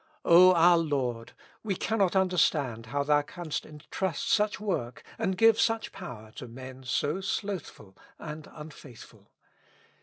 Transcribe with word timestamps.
O 0.25 0.51
our 0.55 0.79
Lord! 0.79 1.33
we 1.61 1.75
cannot 1.75 2.15
understand 2.15 2.87
how 2.87 3.03
Thou 3.03 3.21
canst 3.21 3.67
entrust 3.67 4.31
such 4.31 4.59
work 4.59 5.03
and 5.19 5.37
give 5.37 5.59
such 5.59 5.91
power 5.91 6.31
to 6.37 6.47
men 6.47 6.83
so 6.83 7.21
slothful 7.21 7.95
and 8.17 8.47
unfaithful. 8.51 9.29